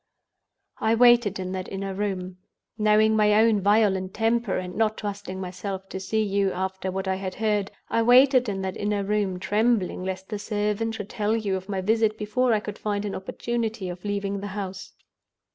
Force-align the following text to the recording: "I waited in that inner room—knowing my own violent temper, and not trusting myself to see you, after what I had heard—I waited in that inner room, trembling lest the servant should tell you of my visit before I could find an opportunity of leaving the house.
"I 0.79 0.95
waited 0.95 1.37
in 1.37 1.51
that 1.51 1.71
inner 1.71 1.93
room—knowing 1.93 3.15
my 3.15 3.35
own 3.35 3.61
violent 3.61 4.15
temper, 4.15 4.57
and 4.57 4.75
not 4.75 4.97
trusting 4.97 5.39
myself 5.39 5.87
to 5.89 5.99
see 5.99 6.23
you, 6.23 6.51
after 6.53 6.89
what 6.89 7.07
I 7.07 7.17
had 7.17 7.35
heard—I 7.35 8.01
waited 8.01 8.49
in 8.49 8.63
that 8.63 8.77
inner 8.77 9.03
room, 9.03 9.39
trembling 9.39 10.03
lest 10.03 10.29
the 10.29 10.39
servant 10.39 10.95
should 10.95 11.09
tell 11.11 11.35
you 11.35 11.55
of 11.55 11.69
my 11.69 11.81
visit 11.81 12.17
before 12.17 12.51
I 12.51 12.59
could 12.59 12.79
find 12.79 13.05
an 13.05 13.13
opportunity 13.13 13.89
of 13.89 14.03
leaving 14.03 14.39
the 14.39 14.47
house. 14.57 14.91